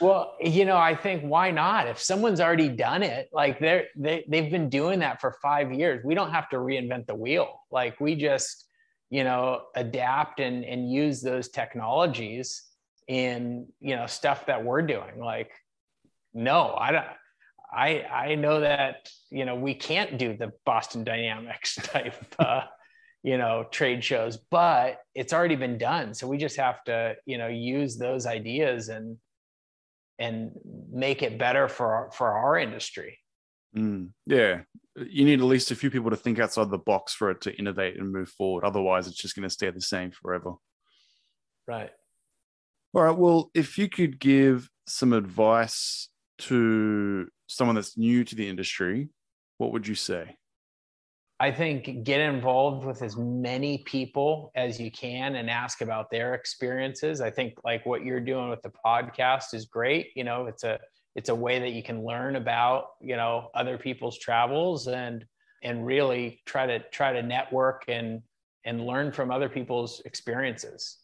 [0.00, 1.88] Well you know i think why not?
[1.88, 6.04] If someone's already done it like they're they, they've been doing that for five years.
[6.04, 7.60] We don't have to reinvent the wheel.
[7.70, 8.66] Like we just
[9.10, 12.62] you know adapt and and use those technologies
[13.08, 15.18] in you know stuff that we're doing.
[15.18, 15.50] Like
[16.34, 17.06] no, I don't.
[17.72, 22.62] I I know that you know we can't do the Boston Dynamics type uh,
[23.22, 26.14] you know trade shows, but it's already been done.
[26.14, 29.16] So we just have to you know use those ideas and
[30.18, 30.52] and
[30.92, 33.18] make it better for our, for our industry.
[33.76, 34.60] Mm, yeah,
[34.96, 37.56] you need at least a few people to think outside the box for it to
[37.56, 38.64] innovate and move forward.
[38.64, 40.54] Otherwise, it's just going to stay the same forever.
[41.66, 41.90] Right.
[42.92, 43.16] All right.
[43.16, 49.08] Well, if you could give some advice to someone that's new to the industry,
[49.58, 50.36] what would you say?
[51.40, 56.34] I think get involved with as many people as you can and ask about their
[56.34, 57.20] experiences.
[57.20, 60.10] I think like what you're doing with the podcast is great.
[60.14, 60.78] You know, it's a
[61.16, 65.24] it's a way that you can learn about, you know, other people's travels and
[65.62, 68.22] and really try to try to network and
[68.64, 70.98] and learn from other people's experiences.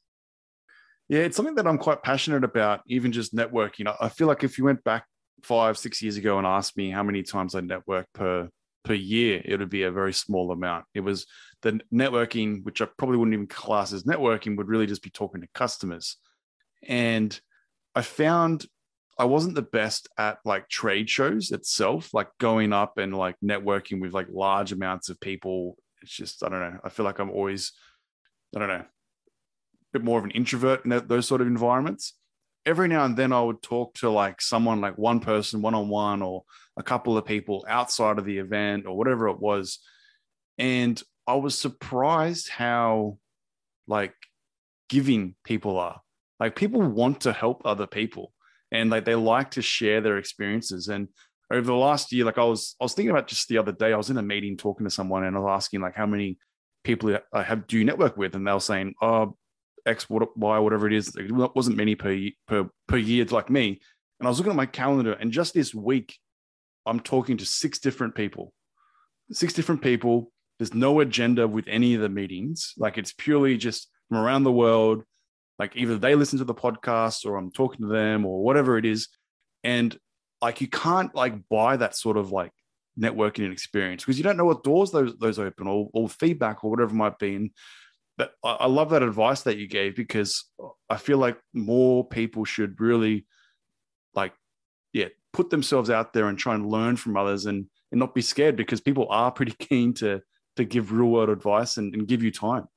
[1.09, 3.93] Yeah, it's something that I'm quite passionate about, even just networking.
[4.01, 5.07] I feel like if you went back
[5.43, 8.49] five, six years ago and asked me how many times I network per
[8.85, 10.87] per year, it would be a very small amount.
[10.95, 11.27] It was
[11.63, 15.43] the networking, which I probably wouldn't even class as networking, would really just be talking
[15.43, 16.17] to customers.
[16.87, 17.39] And
[17.95, 18.67] I found
[19.19, 24.01] I wasn't the best at like trade shows itself, like going up and like networking
[24.01, 25.77] with like large amounts of people.
[26.01, 26.81] It's just, I don't know.
[26.83, 27.73] I feel like I'm always,
[28.57, 28.87] I don't know, a
[29.93, 32.15] bit more of an introvert in those sort of environments
[32.67, 35.89] every now and then I would talk to like someone, like one person, one on
[35.89, 36.45] one, or
[36.77, 39.81] a couple of people outside of the event or whatever it was.
[40.59, 43.19] And I was surprised how
[43.87, 44.15] like
[44.89, 46.01] giving people are.
[46.39, 48.33] Like people want to help other people
[48.73, 50.89] and like they like to share their experiences.
[50.89, 51.09] And
[51.53, 53.93] over the last year, like I was, I was thinking about just the other day,
[53.93, 56.39] I was in a meeting talking to someone and I was asking like how many
[56.85, 59.37] people I have do you network with, and they were saying, "Oh,
[59.87, 61.15] X, Y, whatever it is.
[61.17, 62.17] It wasn't many per
[62.47, 63.81] per per year like me.
[64.19, 66.19] And I was looking at my calendar, and just this week,
[66.87, 68.53] I'm talking to six different people.
[69.33, 70.33] Six different people.
[70.59, 72.75] There's no agenda with any of the meetings.
[72.77, 75.05] Like it's purely just from around the world.
[75.59, 78.85] Like either they listen to the podcast or I'm talking to them or whatever it
[78.85, 79.09] is.
[79.63, 79.97] And
[80.43, 82.53] like you can't like buy that sort of like
[82.99, 86.65] networking and experience because you don't know what doors those those open or, or feedback
[86.65, 87.37] or whatever might be.
[87.37, 87.51] And
[88.21, 90.45] but I love that advice that you gave because
[90.91, 93.25] I feel like more people should really
[94.15, 94.35] like,
[94.93, 98.21] yeah, put themselves out there and try and learn from others and, and not be
[98.21, 100.21] scared because people are pretty keen to
[100.57, 102.69] to give real world advice and, and give you time.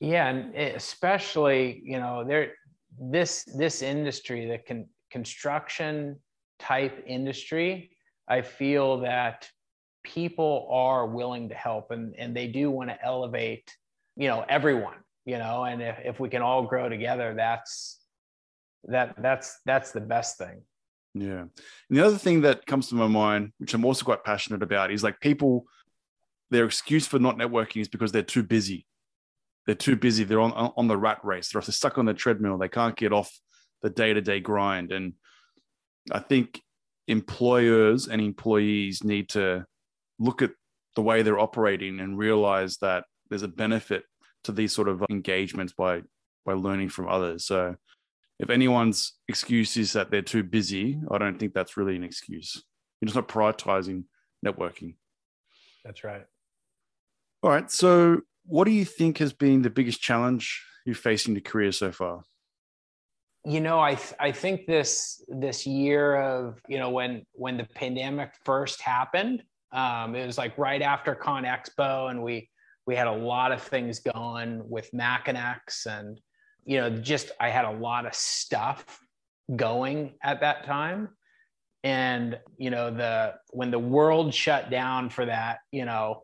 [0.00, 2.54] Yeah, and especially you know there
[2.98, 6.16] this this industry, the con- construction
[6.58, 7.90] type industry,
[8.26, 9.46] I feel that
[10.04, 13.76] people are willing to help and and they do want to elevate
[14.18, 17.98] you know everyone you know and if, if we can all grow together that's
[18.84, 20.60] that that's that's the best thing
[21.14, 24.62] yeah and the other thing that comes to my mind which i'm also quite passionate
[24.62, 25.64] about is like people
[26.50, 28.86] their excuse for not networking is because they're too busy
[29.68, 30.24] they're too busy.
[30.24, 31.50] They're on on the rat race.
[31.50, 32.56] They're stuck on the treadmill.
[32.56, 33.30] They can't get off
[33.82, 34.92] the day to day grind.
[34.92, 35.12] And
[36.10, 36.62] I think
[37.06, 39.66] employers and employees need to
[40.18, 40.52] look at
[40.96, 44.04] the way they're operating and realize that there's a benefit
[44.44, 46.02] to these sort of engagements by
[46.44, 47.44] by learning from others.
[47.44, 47.76] So
[48.38, 52.62] if anyone's excuse is that they're too busy, I don't think that's really an excuse.
[53.00, 54.04] You're just not prioritizing
[54.44, 54.94] networking.
[55.84, 56.24] That's right.
[57.42, 57.70] All right.
[57.70, 61.72] So what do you think has been the biggest challenge you've faced in your career
[61.72, 62.22] so far?
[63.44, 67.64] You know, I th- I think this this year of you know when when the
[67.64, 72.50] pandemic first happened, um, it was like right after Con Expo, and we
[72.88, 76.18] we had a lot of things going with Makinex, and
[76.64, 78.98] you know, just I had a lot of stuff
[79.54, 81.10] going at that time,
[81.84, 86.22] and you know the when the world shut down for that, you know,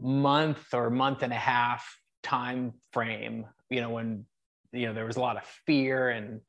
[0.00, 4.24] month or month and a half time frame you know when
[4.72, 6.40] you know there was a lot of fear and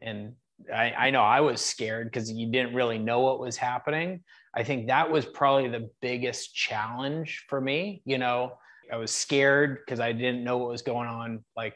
[0.00, 0.34] and
[0.72, 4.22] I, I know I was scared because you didn't really know what was happening.
[4.54, 8.00] I think that was probably the biggest challenge for me.
[8.04, 8.58] You know,
[8.92, 11.44] I was scared because I didn't know what was going on.
[11.56, 11.74] Like,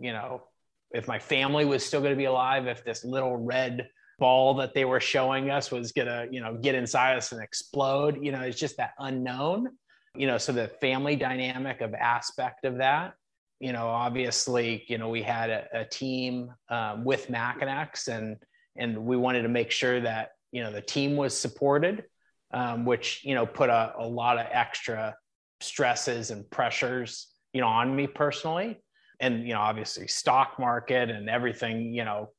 [0.00, 0.42] you know,
[0.90, 3.88] if my family was still going to be alive, if this little red
[4.18, 7.42] ball that they were showing us was going to, you know, get inside us and
[7.42, 9.68] explode, you know, it's just that unknown
[10.18, 13.14] you know so the family dynamic of aspect of that
[13.60, 18.36] you know obviously you know we had a, a team um, with Makinex and
[18.76, 22.04] and we wanted to make sure that you know the team was supported
[22.52, 25.14] um, which you know put a, a lot of extra
[25.60, 28.76] stresses and pressures you know on me personally
[29.20, 32.30] and you know obviously stock market and everything you know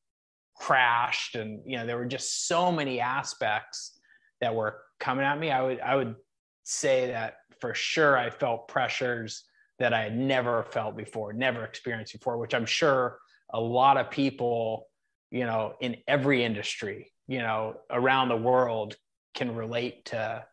[0.55, 3.99] crashed and you know there were just so many aspects
[4.41, 6.15] that were coming at me i would i would
[6.63, 9.43] say that for sure I felt pressures
[9.79, 13.19] that I had never felt before, never experienced before, which I'm sure
[13.51, 14.87] a lot of people,
[15.31, 18.95] you know, in every industry, you know, around the world
[19.33, 20.45] can relate to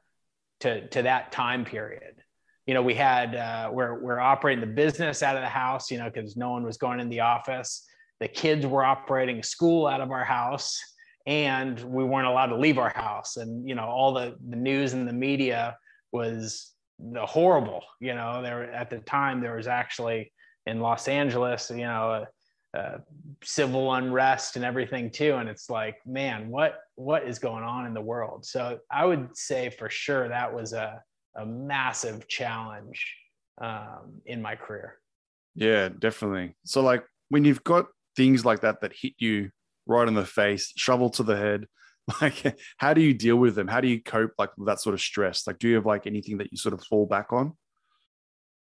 [0.61, 2.23] to to that time period.
[2.67, 5.99] You know, we had uh, we're we're operating the business out of the house, you
[5.99, 7.87] know, because no one was going in the office.
[8.21, 10.79] The kids were operating school out of our house,
[11.27, 13.37] and we weren't allowed to leave our house.
[13.37, 15.77] And you know, all the the news and the media
[16.13, 17.83] was the horrible.
[18.01, 20.33] You know, there at the time there was actually
[20.67, 22.27] in Los Angeles, you know,
[22.75, 23.01] a
[23.43, 25.35] civil unrest and everything too.
[25.35, 28.45] And it's like, man, what what is going on in the world?
[28.45, 31.03] So I would say for sure that was a
[31.37, 33.15] a massive challenge
[33.61, 34.99] um, in my career.
[35.55, 36.57] Yeah, definitely.
[36.65, 39.51] So like when you've got things like that that hit you
[39.87, 41.67] right in the face, shovel to the head,
[42.21, 44.95] like how do you deal with them how do you cope like with that sort
[44.95, 47.53] of stress like do you have like anything that you sort of fall back on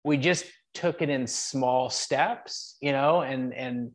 [0.05, 3.91] we just took it in small steps you know and and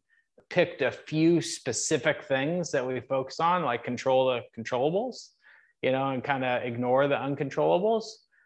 [0.49, 5.29] picked a few specific things that we focus on like control the controllables
[5.81, 8.03] you know and kind of ignore the uncontrollables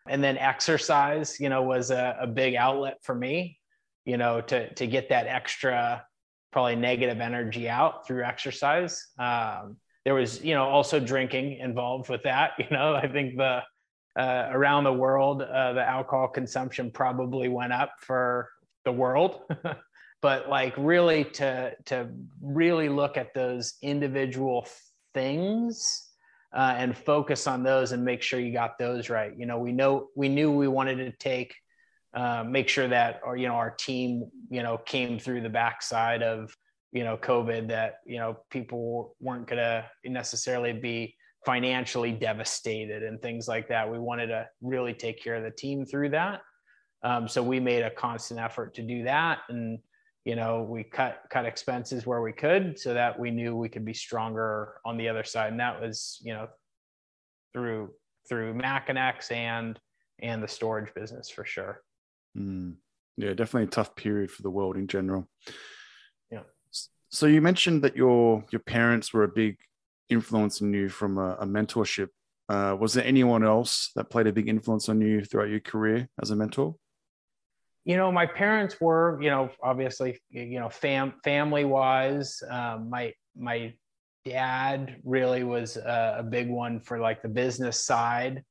[0.07, 3.59] and then exercise you know was a, a big outlet for me
[4.05, 6.05] you know to to get that extra
[6.51, 9.07] probably negative energy out through exercise.
[9.19, 9.75] Um,
[10.05, 13.61] there was you know also drinking involved with that you know i think the
[14.17, 18.49] uh, around the world uh, the alcohol consumption probably went up for
[18.85, 19.41] the world.
[20.21, 22.09] But like really to to
[22.41, 24.67] really look at those individual
[25.13, 26.04] things
[26.55, 29.33] uh, and focus on those and make sure you got those right.
[29.37, 31.53] You know we know we knew we wanted to take
[32.13, 36.23] uh, make sure that our you know our team you know came through the backside
[36.23, 36.55] of
[36.93, 41.13] you know covid that you know people weren't going to necessarily be
[41.45, 43.89] financially devastated and things like that.
[43.89, 46.41] We wanted to really take care of the team through that.
[47.03, 49.77] Um, so we made a constant effort to do that and
[50.25, 53.85] you know we cut cut expenses where we could so that we knew we could
[53.85, 56.47] be stronger on the other side and that was you know
[57.53, 57.89] through
[58.27, 59.81] through Makinex and X
[60.21, 61.81] and the storage business for sure
[62.37, 62.73] mm.
[63.17, 65.27] yeah definitely a tough period for the world in general
[66.31, 66.41] yeah
[67.09, 69.57] so you mentioned that your your parents were a big
[70.09, 72.09] influence on you from a, a mentorship.
[72.47, 76.07] Uh, was there anyone else that played a big influence on you throughout your career
[76.21, 76.75] as a mentor?
[77.85, 83.13] You know, my parents were, you know, obviously, you know, fam family wise, um, my
[83.37, 83.73] my
[84.25, 88.43] dad really was a, a big one for like the business side.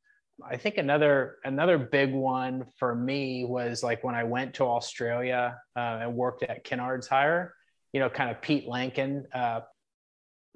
[0.49, 5.59] I think another another big one for me was like when I went to Australia
[5.76, 7.55] uh, and worked at Kennards Hire
[7.95, 9.61] you know, kind of Pete Lankin uh,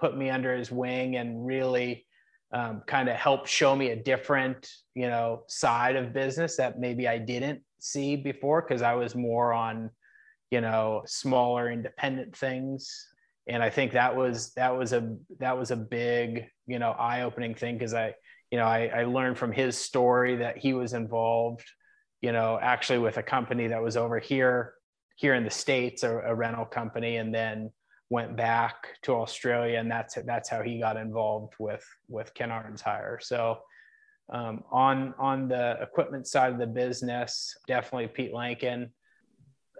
[0.00, 2.04] put me under his wing and really
[2.52, 7.06] um, kind of helped show me a different, you know, side of business that maybe
[7.06, 9.90] I didn't see before because I was more on
[10.50, 13.06] you know, smaller independent things.
[13.48, 17.54] And I think that was that was a that was a big, you know, eye-opening
[17.54, 18.14] thing because I,
[18.50, 21.64] you know, I, I learned from his story that he was involved,
[22.20, 24.74] you know, actually with a company that was over here,
[25.16, 27.70] here in the States, a, a rental company, and then
[28.10, 32.82] went back to Australia, and that's that's how he got involved with with Ken Kennard's
[32.82, 33.18] Hire.
[33.20, 33.60] So
[34.30, 38.90] um, on on the equipment side of the business, definitely Pete Lankin.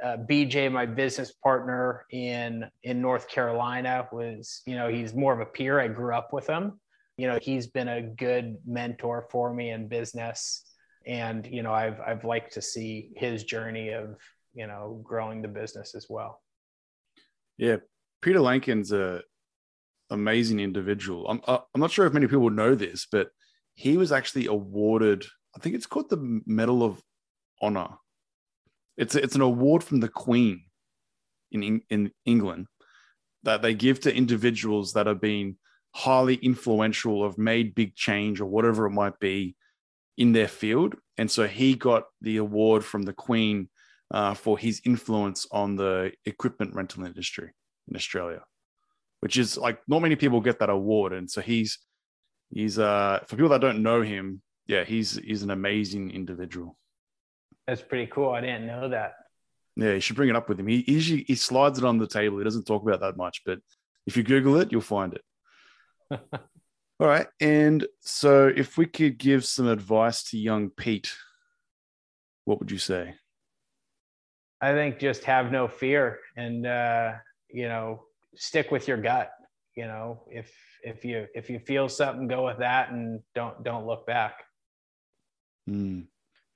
[0.03, 5.40] Uh, BJ, my business partner in in North Carolina, was you know he's more of
[5.40, 5.80] a peer.
[5.80, 6.80] I grew up with him.
[7.16, 10.64] You know he's been a good mentor for me in business,
[11.07, 14.16] and you know I've I've liked to see his journey of
[14.55, 16.40] you know growing the business as well.
[17.59, 17.76] Yeah,
[18.22, 19.22] Peter Lankin's a
[20.11, 21.28] amazing individual.
[21.28, 23.30] I'm uh, I'm not sure if many people know this, but
[23.79, 25.24] he was actually awarded,
[25.55, 27.01] I think it's called the Medal of
[27.62, 27.91] Honor.
[28.97, 30.64] It's it's an award from the Queen
[31.53, 32.66] in in England
[33.45, 35.59] that they give to individuals that have been
[35.95, 39.55] highly influential, have made big change or whatever it might be
[40.16, 40.97] in their field.
[41.16, 43.68] And so he got the award from the Queen
[44.11, 47.53] uh, for his influence on the equipment rental industry
[47.87, 48.43] in Australia,
[49.20, 51.12] which is like not many people get that award.
[51.12, 51.79] And so he's
[52.51, 56.76] he's uh for people that don't know him, yeah, he's he's an amazing individual.
[57.66, 58.30] That's pretty cool.
[58.30, 59.14] I didn't know that.
[59.76, 60.66] Yeah, you should bring it up with him.
[60.66, 62.38] He usually he slides it on the table.
[62.38, 63.61] He doesn't talk about that much, but
[64.07, 65.22] if you Google it, you'll find it.
[67.01, 67.28] All right.
[67.40, 71.14] And so if we could give some advice to young Pete,
[72.44, 73.14] what would you say?
[74.61, 77.12] I think just have no fear and uh,
[77.49, 79.30] you know, stick with your gut.
[79.76, 80.53] You know, if
[80.83, 84.45] if you if you feel something, go with that, and don't don't look back.
[85.68, 86.07] Mm.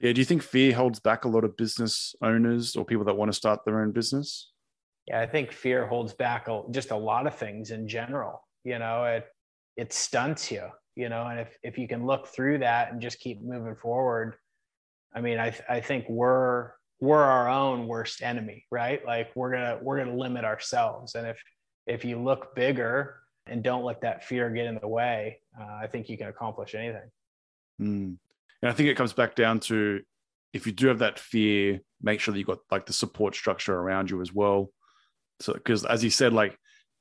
[0.01, 0.13] Yeah.
[0.13, 3.31] Do you think fear holds back a lot of business owners or people that want
[3.31, 4.51] to start their own business?
[5.07, 8.47] Yeah, I think fear holds back just a lot of things in general.
[8.65, 9.27] You know, it
[9.77, 10.69] it stunts you.
[10.95, 14.37] You know, and if if you can look through that and just keep moving forward,
[15.15, 19.05] I mean, I I think we're we're our own worst enemy, right?
[19.05, 21.43] Like we're gonna we're gonna limit ourselves, and if
[21.87, 25.87] if you look bigger and don't let that fear get in the way, uh, I
[25.87, 27.11] think you can accomplish anything.
[27.81, 28.17] Mm.
[28.63, 30.01] And I think it comes back down to
[30.53, 33.75] if you do have that fear, make sure that you've got like the support structure
[33.75, 34.71] around you as well.
[35.41, 36.57] So, because as you said, like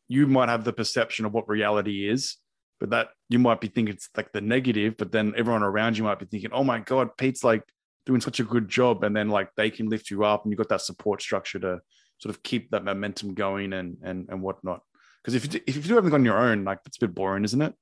[0.08, 2.38] you might have the perception of what reality is,
[2.80, 6.04] but that you might be thinking it's like the negative, but then everyone around you
[6.04, 7.64] might be thinking, oh my God, Pete's like
[8.06, 9.04] doing such a good job.
[9.04, 11.82] And then like they can lift you up and you've got that support structure to
[12.18, 14.82] sort of keep that momentum going and and and whatnot.
[15.22, 17.16] Because if you do, if you do everything on your own, like it's a bit
[17.16, 17.74] boring, isn't it?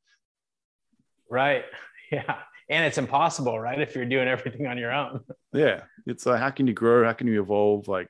[1.29, 1.65] Right.
[2.11, 2.37] Yeah.
[2.71, 3.79] And it's impossible, right?
[3.79, 5.19] If you're doing everything on your own.
[5.53, 5.81] yeah.
[6.07, 7.05] It's like, how can you grow?
[7.05, 7.87] How can you evolve?
[7.87, 8.07] Like,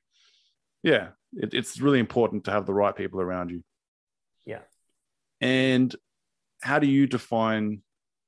[0.84, 3.61] yeah, it, it's really important to have the right people around you.
[4.45, 4.61] Yeah.
[5.41, 5.93] And
[6.61, 7.82] how do you define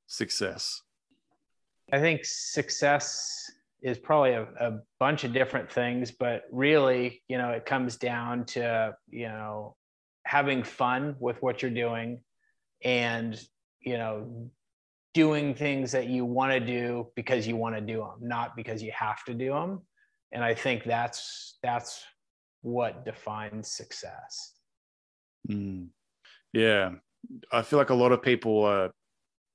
[0.08, 0.82] success?
[1.91, 3.49] I think success
[3.82, 8.45] is probably a, a, bunch of different things, but really, you know, it comes down
[8.45, 9.76] to, you know,
[10.32, 12.22] having fun with what you're doing
[12.86, 13.38] and
[13.82, 14.50] you know
[15.14, 18.82] doing things that you want to do because you want to do them not because
[18.82, 19.82] you have to do them
[20.32, 22.02] and i think that's that's
[22.62, 24.54] what defines success.
[25.50, 25.88] Mm.
[26.54, 26.92] yeah.
[27.52, 28.90] I feel like a lot of people uh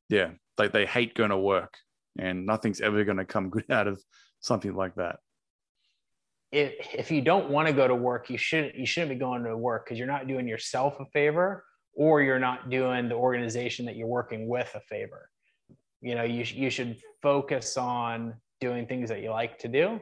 [0.09, 1.75] yeah like they hate going to work
[2.19, 4.01] and nothing's ever going to come good out of
[4.41, 5.17] something like that
[6.53, 9.45] if, if you don't want to go to work, you shouldn't you shouldn't be going
[9.45, 13.87] to work because you're not doing yourself a favor or you're not doing the organization
[13.87, 15.29] that you're working with a favor.
[16.01, 20.01] You know, you you should focus on doing things that you like to do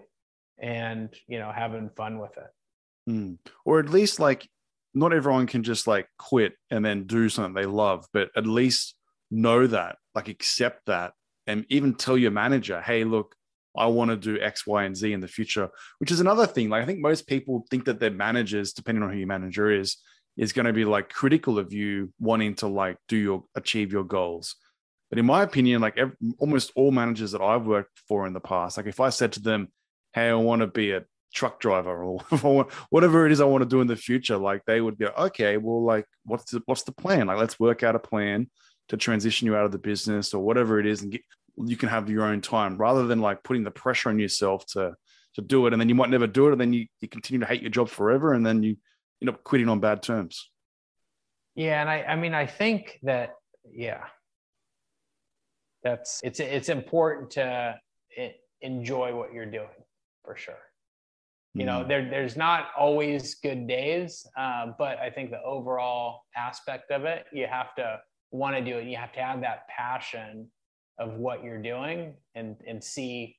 [0.61, 3.11] and you know having fun with it.
[3.11, 3.39] Mm.
[3.65, 4.49] Or at least like
[4.95, 8.95] not everyone can just like quit and then do something they love, but at least
[9.31, 11.13] know that, like accept that,
[11.47, 13.35] and even tell your manager, hey, look,
[13.77, 15.69] I want to do X, Y, and Z in the future,
[15.99, 16.69] which is another thing.
[16.69, 19.97] Like I think most people think that their managers, depending on who your manager is,
[20.37, 24.05] is going to be like critical of you wanting to like do your achieve your
[24.05, 24.57] goals.
[25.11, 28.41] But in my opinion, like every, almost all managers that I've worked for in the
[28.41, 29.69] past, like if I said to them,
[30.13, 31.05] "Hey, I want to be a
[31.35, 32.21] truck driver or
[32.91, 35.57] whatever it is I want to do in the future," like they would be okay.
[35.57, 37.27] Well, like what's the what's the plan?
[37.27, 38.51] Like let's work out a plan
[38.89, 41.23] to transition you out of the business or whatever it is and get,
[41.57, 44.95] you can have your own time rather than like putting the pressure on yourself to
[45.35, 47.41] to do it and then you might never do it and then you, you continue
[47.41, 48.77] to hate your job forever and then you
[49.21, 50.51] end up quitting on bad terms.
[51.57, 53.35] Yeah and i i mean i think that
[53.73, 54.05] yeah.
[55.83, 57.75] That's it's it's important to
[58.63, 59.69] enjoy what you're doing
[60.25, 60.55] for sure.
[61.55, 61.89] You know Mm.
[61.89, 67.27] there there's not always good days uh, but i think the overall aspect of it
[67.33, 68.01] you have to
[68.33, 70.49] want to do it you have to have that passion
[70.99, 73.37] of what you're doing and and see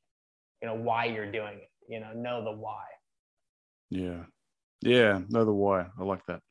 [0.61, 2.83] you know why you're doing it you know know the why
[3.89, 4.23] Yeah.
[4.81, 5.21] Yeah.
[5.29, 5.87] Know the why.
[5.99, 6.41] I like that.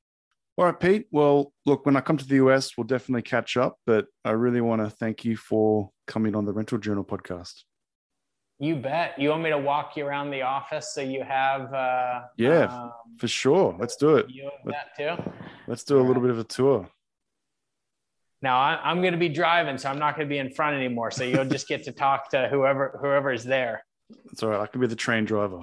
[0.57, 1.07] All right, Pete.
[1.11, 3.77] Well, look, when I come to the US, we'll definitely catch up.
[3.87, 7.55] But I really want to thank you for coming on the Rental Journal podcast.
[8.61, 12.21] you bet you want me to walk you around the office so you have uh
[12.39, 13.77] Yeah, um, For sure.
[13.79, 14.27] Let's do it.
[14.31, 15.33] you have that too
[15.67, 16.89] Let's do a little bit of a tour.
[18.45, 20.77] Now I, i'm going to be driving so i'm not going to be in front
[20.77, 23.85] anymore so you'll just get to talk to whoever whoever's there
[24.31, 24.61] It's all right.
[24.61, 25.61] I can be the train driver.